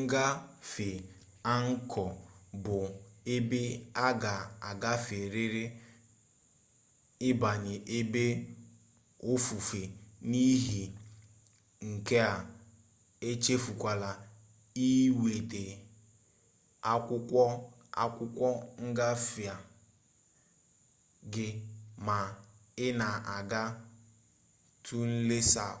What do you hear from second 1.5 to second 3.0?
angkọ bụ